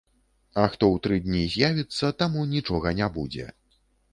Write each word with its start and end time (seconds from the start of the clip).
А 0.61 0.63
хто 0.75 0.85
ў 0.95 1.03
тры 1.07 1.19
дні 1.25 1.41
з'явіцца, 1.55 2.11
таму 2.23 2.49
нічога 2.55 2.95
не 3.03 3.11
будзе. 3.19 3.45